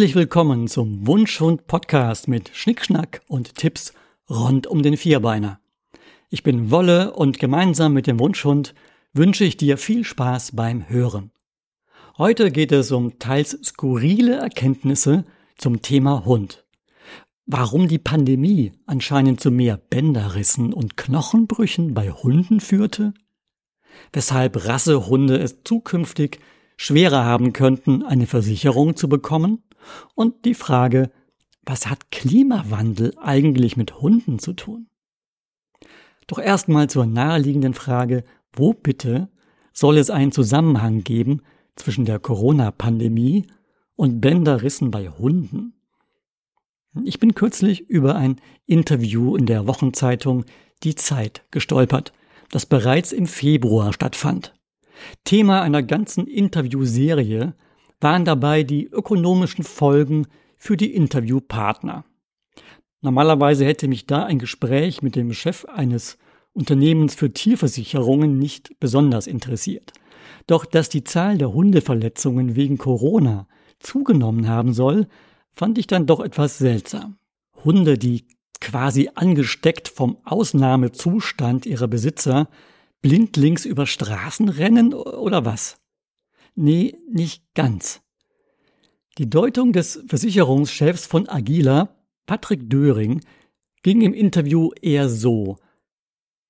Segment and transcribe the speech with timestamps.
[0.00, 3.92] Herzlich willkommen zum Wunschhund Podcast mit Schnickschnack und Tipps
[4.30, 5.60] rund um den Vierbeiner.
[6.30, 8.74] Ich bin Wolle und gemeinsam mit dem Wunschhund
[9.12, 11.32] wünsche ich dir viel Spaß beim Hören.
[12.16, 15.26] Heute geht es um teils skurrile Erkenntnisse
[15.58, 16.64] zum Thema Hund.
[17.44, 23.12] Warum die Pandemie anscheinend zu mehr Bänderrissen und Knochenbrüchen bei Hunden führte?
[24.14, 26.40] Weshalb Rassehunde es zukünftig
[26.78, 29.62] schwerer haben könnten, eine Versicherung zu bekommen?
[30.14, 31.10] Und die Frage,
[31.64, 34.88] was hat Klimawandel eigentlich mit Hunden zu tun?
[36.26, 39.28] Doch erstmal zur naheliegenden Frage, wo bitte
[39.72, 41.42] soll es einen Zusammenhang geben
[41.76, 43.46] zwischen der Corona-Pandemie
[43.96, 45.74] und Bänderrissen bei Hunden?
[47.04, 50.44] Ich bin kürzlich über ein Interview in der Wochenzeitung
[50.82, 52.12] Die Zeit gestolpert,
[52.50, 54.54] das bereits im Februar stattfand.
[55.24, 57.54] Thema einer ganzen Interviewserie
[58.00, 62.04] waren dabei die ökonomischen Folgen für die Interviewpartner.
[63.02, 66.18] Normalerweise hätte mich da ein Gespräch mit dem Chef eines
[66.52, 69.92] Unternehmens für Tierversicherungen nicht besonders interessiert.
[70.46, 73.46] Doch dass die Zahl der Hundeverletzungen wegen Corona
[73.78, 75.06] zugenommen haben soll,
[75.52, 77.16] fand ich dann doch etwas seltsam.
[77.64, 78.26] Hunde, die
[78.60, 82.48] quasi angesteckt vom Ausnahmezustand ihrer Besitzer
[83.00, 85.78] blindlings über Straßen rennen oder was?
[86.62, 88.02] Nee, nicht ganz.
[89.16, 93.22] Die Deutung des Versicherungschefs von Agila, Patrick Döring,
[93.82, 95.56] ging im Interview eher so.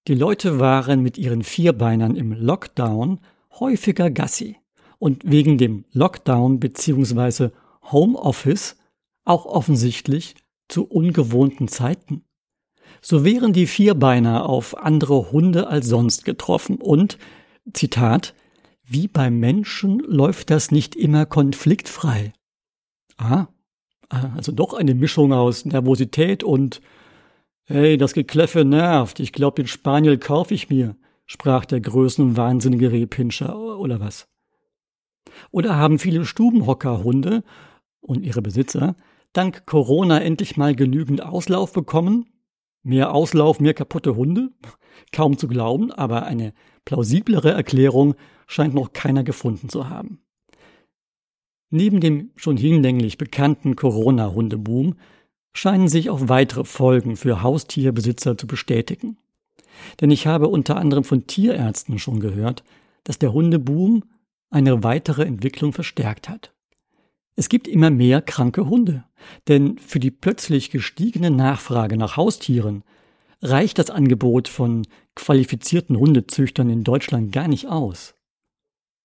[0.08, 3.20] Die Leute waren mit ihren Vierbeinern im Lockdown
[3.60, 4.56] häufiger Gassi
[4.98, 7.50] und wegen dem Lockdown bzw.
[7.92, 8.78] Homeoffice
[9.24, 10.34] auch offensichtlich
[10.66, 12.24] zu ungewohnten Zeiten.
[13.00, 17.16] So wären die Vierbeiner auf andere Hunde als sonst getroffen und,
[17.72, 18.34] Zitat,
[18.90, 22.32] wie beim Menschen läuft das nicht immer konfliktfrei.
[23.16, 23.46] Ah,
[24.08, 26.80] also doch eine Mischung aus Nervosität und
[27.72, 29.20] Hey, das Gekläffe nervt.
[29.20, 34.26] Ich glaub, den Spaniel kauf ich mir, sprach der größenwahnsinnige Rehpinscher, oder was?
[35.52, 37.44] Oder haben viele Stubenhockerhunde
[38.00, 38.96] und ihre Besitzer
[39.32, 42.26] dank Corona endlich mal genügend Auslauf bekommen?
[42.82, 44.50] Mehr Auslauf, mehr kaputte Hunde?
[45.12, 46.52] Kaum zu glauben, aber eine
[46.84, 48.14] plausiblere Erklärung
[48.46, 50.22] scheint noch keiner gefunden zu haben.
[51.70, 54.96] Neben dem schon hinlänglich bekannten Corona-Hundeboom
[55.52, 59.18] scheinen sich auch weitere Folgen für Haustierbesitzer zu bestätigen.
[60.00, 62.64] Denn ich habe unter anderem von Tierärzten schon gehört,
[63.04, 64.04] dass der Hundeboom
[64.50, 66.52] eine weitere Entwicklung verstärkt hat.
[67.36, 69.04] Es gibt immer mehr kranke Hunde,
[69.48, 72.84] denn für die plötzlich gestiegene Nachfrage nach Haustieren
[73.42, 78.14] reicht das Angebot von qualifizierten Hundezüchtern in Deutschland gar nicht aus.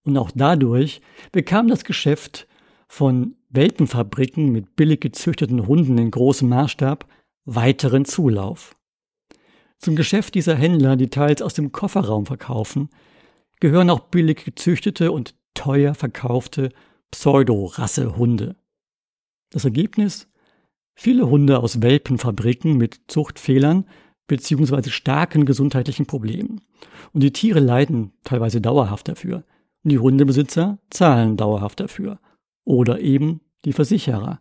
[0.03, 2.47] Und auch dadurch bekam das Geschäft
[2.87, 7.07] von Welpenfabriken mit billig gezüchteten Hunden in großem Maßstab
[7.45, 8.75] weiteren Zulauf.
[9.79, 12.89] Zum Geschäft dieser Händler, die teils aus dem Kofferraum verkaufen,
[13.59, 16.69] gehören auch billig gezüchtete und teuer verkaufte
[17.11, 18.55] Pseudo-Rasse-Hunde.
[19.51, 20.27] Das Ergebnis?
[20.95, 23.85] Viele Hunde aus Welpenfabriken mit Zuchtfehlern
[24.27, 24.89] bzw.
[24.89, 26.61] starken gesundheitlichen Problemen.
[27.13, 29.43] Und die Tiere leiden teilweise dauerhaft dafür.
[29.83, 32.19] Und die Hundebesitzer zahlen dauerhaft dafür.
[32.63, 34.39] Oder eben die Versicherer,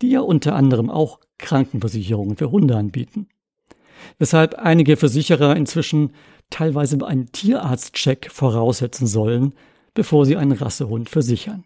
[0.00, 3.28] die ja unter anderem auch Krankenversicherungen für Hunde anbieten.
[4.18, 6.12] Weshalb einige Versicherer inzwischen
[6.50, 9.54] teilweise einen Tierarztcheck voraussetzen sollen,
[9.94, 11.64] bevor sie einen Rassehund versichern.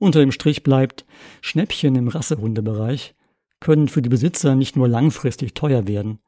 [0.00, 1.04] Unter dem Strich bleibt,
[1.42, 3.14] Schnäppchen im Rassehundebereich
[3.60, 6.20] können für die Besitzer nicht nur langfristig teuer werden.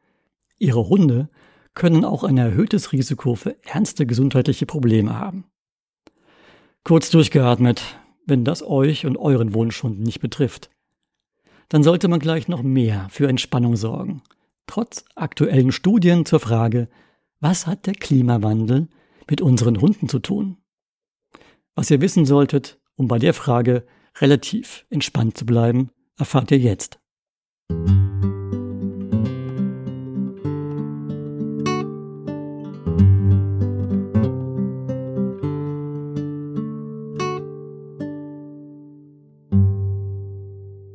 [0.58, 1.30] Ihre Hunde
[1.72, 5.46] können auch ein erhöhtes Risiko für ernste gesundheitliche Probleme haben.
[6.84, 7.82] Kurz durchgeatmet,
[8.26, 10.68] wenn das euch und euren Wunschhund nicht betrifft.
[11.70, 14.22] Dann sollte man gleich noch mehr für Entspannung sorgen.
[14.66, 16.88] Trotz aktuellen Studien zur Frage,
[17.40, 18.88] was hat der Klimawandel
[19.30, 20.58] mit unseren Hunden zu tun?
[21.74, 23.84] Was ihr wissen solltet, um bei der Frage
[24.20, 26.98] relativ entspannt zu bleiben, erfahrt ihr jetzt.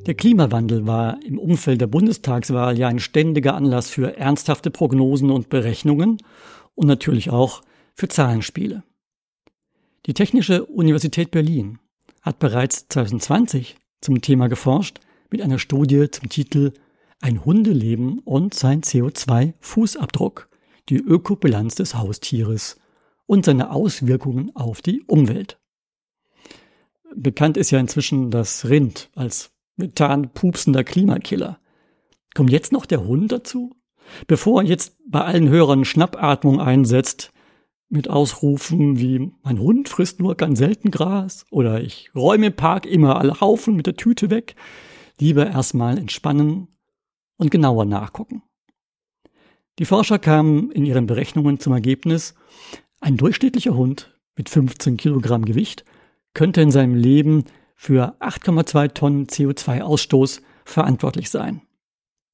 [0.07, 5.49] Der Klimawandel war im Umfeld der Bundestagswahl ja ein ständiger Anlass für ernsthafte Prognosen und
[5.49, 6.17] Berechnungen
[6.75, 7.61] und natürlich auch
[7.93, 8.83] für Zahlenspiele.
[10.05, 11.79] Die Technische Universität Berlin
[12.27, 14.99] hat bereits 2020 zum Thema geforscht
[15.31, 16.73] mit einer Studie zum Titel
[17.21, 20.47] Ein Hundeleben und sein CO2-Fußabdruck,
[20.89, 22.81] die Ökobilanz des Haustieres
[23.27, 25.57] und seine Auswirkungen auf die Umwelt.
[27.15, 31.59] Bekannt ist ja inzwischen das Rind als methanpupsender Klimakiller.
[32.35, 33.73] Kommt jetzt noch der Hund dazu?
[34.27, 37.31] Bevor jetzt bei allen Hörern Schnappatmung einsetzt,
[37.89, 42.85] mit Ausrufen wie mein Hund frisst nur ganz selten Gras oder ich räume im Park
[42.85, 44.55] immer alle Haufen mit der Tüte weg,
[45.19, 46.67] lieber erstmal entspannen
[47.37, 48.43] und genauer nachgucken.
[49.79, 52.33] Die Forscher kamen in ihren Berechnungen zum Ergebnis,
[52.99, 55.85] ein durchschnittlicher Hund mit 15 Kilogramm Gewicht
[56.33, 57.45] könnte in seinem Leben
[57.75, 61.61] für 8,2 Tonnen CO2-Ausstoß verantwortlich sein.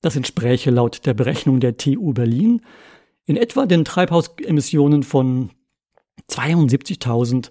[0.02, 2.62] Das entspräche laut der Berechnung der TU Berlin
[3.26, 5.52] in etwa den Treibhausemissionen von
[6.30, 7.50] 72.000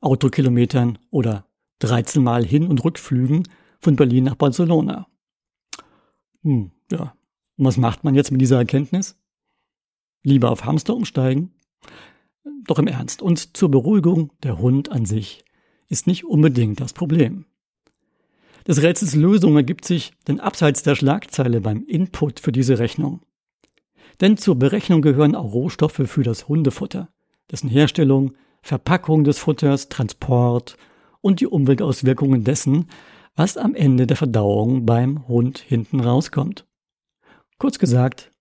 [0.00, 1.46] Autokilometern oder
[1.80, 3.48] 13 Mal Hin- und Rückflügen
[3.80, 5.06] von Berlin nach Barcelona.
[6.42, 7.14] Hm, ja.
[7.56, 9.16] Und was macht man jetzt mit dieser Erkenntnis?
[10.22, 11.52] Lieber auf Hamster umsteigen?
[12.64, 13.22] Doch im Ernst.
[13.22, 15.44] Und zur Beruhigung, der Hund an sich
[15.88, 17.46] ist nicht unbedingt das Problem.
[18.66, 23.22] Des Rätsels Lösung ergibt sich denn abseits der Schlagzeile beim Input für diese Rechnung.
[24.20, 27.08] Denn zur Berechnung gehören auch Rohstoffe für das Hundefutter,
[27.50, 28.32] dessen Herstellung,
[28.62, 30.76] Verpackung des Futters, Transport
[31.20, 32.88] und die Umweltauswirkungen dessen,
[33.36, 36.66] was am Ende der Verdauung beim Hund hinten rauskommt.
[37.58, 38.32] Kurz gesagt,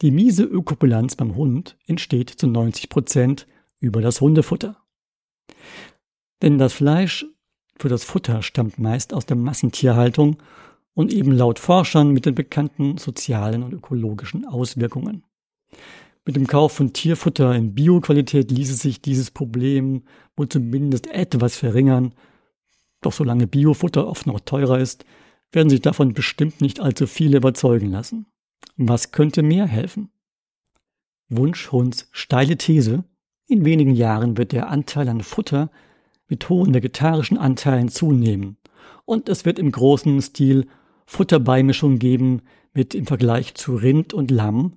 [0.00, 3.46] die miese Ökobilanz beim Hund entsteht zu 90 Prozent
[3.80, 4.76] über das Hundefutter.
[6.40, 7.26] Denn das Fleisch
[7.78, 10.38] für das Futter stammt meist aus der Massentierhaltung
[10.98, 15.22] und eben laut Forschern mit den bekannten sozialen und ökologischen Auswirkungen.
[16.24, 20.02] Mit dem Kauf von Tierfutter in Bioqualität ließe sich dieses Problem
[20.36, 22.14] wohl zumindest etwas verringern.
[23.00, 25.04] Doch solange Biofutter oft noch teurer ist,
[25.52, 28.26] werden sich davon bestimmt nicht allzu viele überzeugen lassen.
[28.76, 30.10] Was könnte mehr helfen?
[31.28, 33.04] Wunschhunds steile These,
[33.46, 35.70] in wenigen Jahren wird der Anteil an Futter
[36.26, 38.56] mit hohen vegetarischen Anteilen zunehmen
[39.08, 40.66] und es wird im großen Stil
[41.10, 42.42] Futterbeimischung geben
[42.74, 44.76] mit im Vergleich zu Rind und Lamm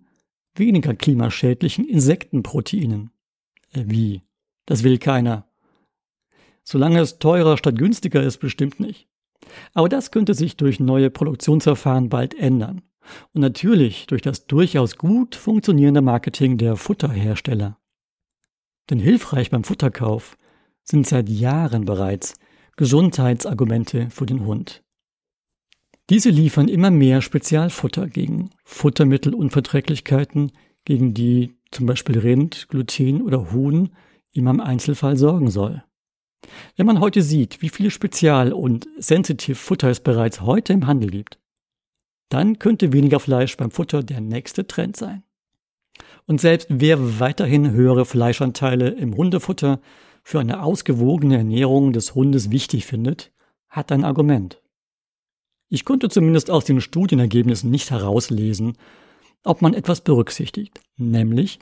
[0.55, 3.11] weniger klimaschädlichen Insektenproteinen.
[3.73, 4.21] Äh, wie?
[4.65, 5.45] Das will keiner.
[6.63, 9.09] Solange es teurer statt günstiger ist, bestimmt nicht.
[9.73, 12.81] Aber das könnte sich durch neue Produktionsverfahren bald ändern.
[13.33, 17.77] Und natürlich durch das durchaus gut funktionierende Marketing der Futterhersteller.
[18.89, 20.37] Denn hilfreich beim Futterkauf
[20.83, 22.35] sind seit Jahren bereits
[22.77, 24.81] Gesundheitsargumente für den Hund.
[26.09, 30.51] Diese liefern immer mehr Spezialfutter gegen Futtermittelunverträglichkeiten,
[30.83, 33.91] gegen die zum Beispiel Rind, Gluten oder Huhn
[34.33, 35.83] ihm im Einzelfall sorgen soll.
[36.75, 41.39] Wenn man heute sieht, wie viel Spezial- und Sensitive-Futter es bereits heute im Handel gibt,
[42.29, 45.23] dann könnte weniger Fleisch beim Futter der nächste Trend sein.
[46.25, 49.81] Und selbst wer weiterhin höhere Fleischanteile im Hundefutter
[50.23, 53.31] für eine ausgewogene Ernährung des Hundes wichtig findet,
[53.69, 54.61] hat ein Argument.
[55.73, 58.73] Ich konnte zumindest aus den Studienergebnissen nicht herauslesen,
[59.45, 61.59] ob man etwas berücksichtigt, nämlich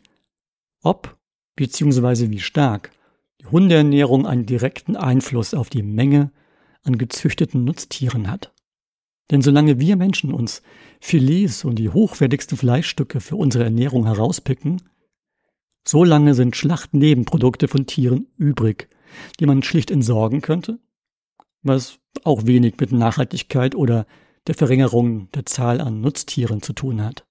[0.82, 1.16] ob
[1.56, 2.32] bzw.
[2.32, 2.92] wie stark
[3.40, 6.32] die Hundeernährung einen direkten Einfluss auf die Menge
[6.82, 8.52] an gezüchteten Nutztieren hat.
[9.30, 10.64] Denn solange wir Menschen uns
[11.00, 14.82] Filets und die hochwertigsten Fleischstücke für unsere Ernährung herauspicken,
[15.88, 18.90] solange sind Schlachtnebenprodukte von Tieren übrig,
[19.40, 20.80] die man schlicht entsorgen könnte
[21.64, 24.06] was auch wenig mit Nachhaltigkeit oder
[24.48, 27.26] der Verringerung der Zahl an Nutztieren zu tun hat.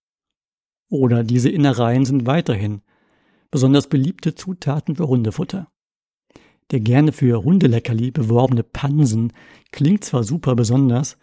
[0.88, 2.82] Oder diese Innereien sind weiterhin
[3.50, 5.68] besonders beliebte Zutaten für Hundefutter.
[6.70, 9.32] Der gerne für Hundeleckerli beworbene Pansen
[9.73, 11.16] klingt zwar super besonders,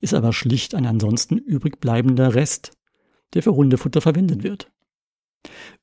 [0.00, 2.72] ist aber schlicht ein ansonsten übrig bleibender Rest,
[3.34, 4.70] der für Hundefutter verwendet wird.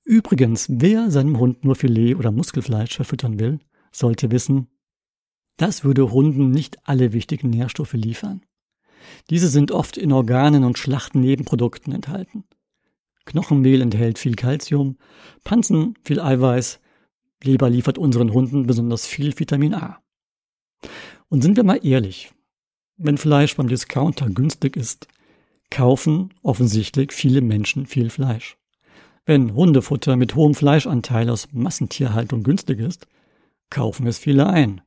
[0.03, 3.59] Übrigens, wer seinem Hund nur Filet oder Muskelfleisch verfüttern will,
[3.91, 4.67] sollte wissen,
[5.57, 8.41] das würde Hunden nicht alle wichtigen Nährstoffe liefern.
[9.29, 12.43] Diese sind oft in Organen und Schlachtnebenprodukten enthalten.
[13.25, 14.97] Knochenmehl enthält viel Kalzium,
[15.43, 16.79] Panzen viel Eiweiß,
[17.43, 20.01] Leber liefert unseren Hunden besonders viel Vitamin A.
[21.29, 22.31] Und sind wir mal ehrlich,
[22.97, 25.07] wenn Fleisch beim Discounter günstig ist,
[25.69, 28.57] kaufen offensichtlich viele Menschen viel Fleisch.
[29.25, 33.07] Wenn Hundefutter mit hohem Fleischanteil aus Massentierhaltung günstig ist,
[33.69, 34.81] kaufen es viele ein.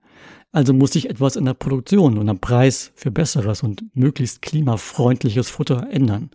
[0.56, 5.50] Also muss sich etwas in der Produktion und am Preis für besseres und möglichst klimafreundliches
[5.50, 6.30] Futter ändern.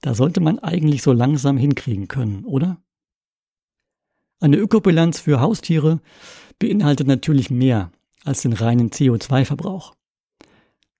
[0.00, 2.82] Da sollte man eigentlich so langsam hinkriegen können, oder?
[4.40, 6.00] Eine Ökobilanz für Haustiere
[6.58, 7.92] beinhaltet natürlich mehr
[8.24, 9.94] als den reinen CO2-Verbrauch.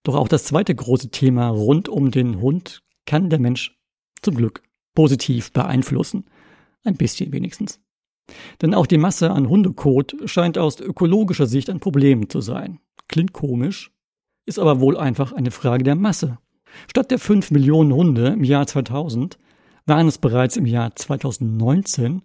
[0.02, 3.78] Doch auch das zweite große Thema rund um den Hund kann der Mensch
[4.20, 4.62] zum Glück
[4.94, 6.26] positiv beeinflussen.
[6.84, 7.80] Ein bisschen wenigstens.
[8.61, 12.80] Denn auch die Masse an Hundekot scheint aus ökologischer Sicht ein Problem zu sein.
[13.08, 13.90] Klingt komisch,
[14.47, 16.38] ist aber wohl einfach eine Frage der Masse.
[16.88, 19.38] Statt der 5 Millionen Hunde im Jahr 2000
[19.87, 22.23] waren es bereits im Jahr 2019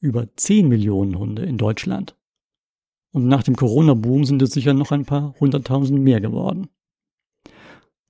[0.00, 2.16] über 10 Millionen Hunde in Deutschland.
[3.12, 6.68] Und nach dem Corona-Boom sind es sicher noch ein paar hunderttausend mehr geworden.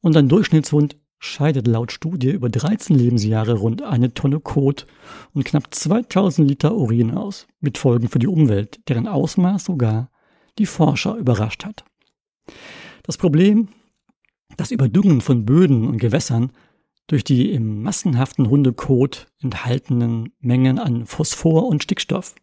[0.00, 4.86] Und ein Durchschnittshund scheidet laut Studie über 13 Lebensjahre rund eine Tonne Kot
[5.32, 10.10] und knapp 2000 Liter Urin aus, mit Folgen für die Umwelt, deren Ausmaß sogar
[10.58, 11.84] die Forscher überrascht hat.
[13.02, 13.68] Das Problem,
[14.56, 16.52] das Überdüngen von Böden und Gewässern
[17.06, 22.34] durch die im massenhaften Hundekot enthaltenen Mengen an Phosphor und Stickstoff.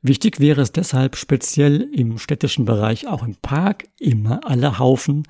[0.00, 5.24] Wichtig wäre es deshalb speziell im städtischen Bereich auch im Park immer alle Haufen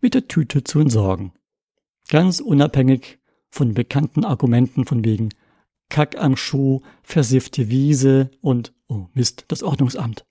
[0.00, 1.32] mit der Tüte zu entsorgen.
[2.08, 3.18] Ganz unabhängig
[3.50, 5.30] von bekannten Argumenten von wegen
[5.88, 10.26] Kack am Schuh, versiffte Wiese und, oh Mist, das Ordnungsamt.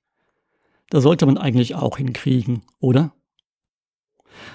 [0.90, 3.14] Da sollte man eigentlich auch hinkriegen, oder?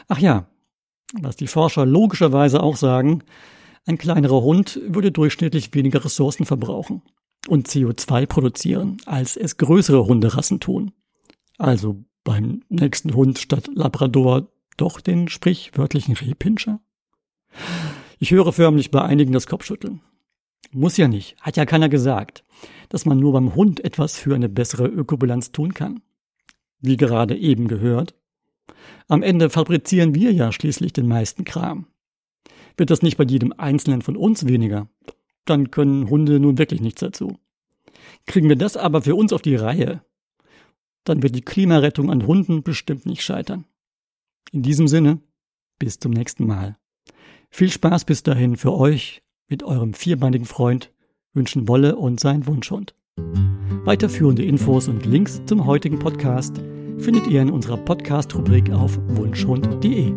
[0.08, 0.48] Ach ja,
[1.14, 3.24] was die Forscher logischerweise auch sagen,
[3.86, 7.02] ein kleinerer Hund würde durchschnittlich weniger Ressourcen verbrauchen
[7.48, 10.92] und CO2 produzieren, als es größere Hunderassen tun.
[11.56, 16.80] Also beim nächsten Hund statt Labrador doch den sprichwörtlichen Rehpinscher?
[18.18, 20.00] Ich höre förmlich bei einigen das Kopfschütteln.
[20.72, 22.44] Muss ja nicht, hat ja keiner gesagt,
[22.88, 26.02] dass man nur beim Hund etwas für eine bessere Ökobilanz tun kann.
[26.80, 28.14] Wie gerade eben gehört.
[29.08, 31.86] Am Ende fabrizieren wir ja schließlich den meisten Kram.
[32.76, 34.88] Wird das nicht bei jedem Einzelnen von uns weniger,
[35.44, 37.38] dann können Hunde nun wirklich nichts dazu.
[38.26, 40.02] Kriegen wir das aber für uns auf die Reihe,
[41.04, 43.64] dann wird die Klimarettung an Hunden bestimmt nicht scheitern.
[44.52, 45.20] In diesem Sinne,
[45.78, 46.76] bis zum nächsten Mal.
[47.50, 50.92] Viel Spaß bis dahin für euch mit eurem vierbeinigen Freund
[51.34, 52.94] wünschen Wolle und sein Wunschhund.
[53.84, 56.60] Weiterführende Infos und Links zum heutigen Podcast
[56.98, 60.12] findet ihr in unserer Podcast-Rubrik auf wunschhund.de.